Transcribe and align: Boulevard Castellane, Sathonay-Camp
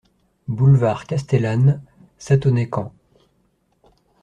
Boulevard 0.47 1.05
Castellane, 1.05 1.79
Sathonay-Camp 2.17 2.91